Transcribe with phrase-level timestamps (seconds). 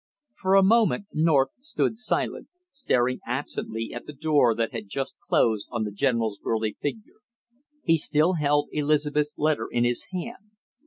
[0.33, 5.67] For a moment North stood silent, staring absently at the door that had just closed
[5.69, 7.19] on the general's burly figure.
[7.83, 10.53] He still held Elizabeth's letter in his hand.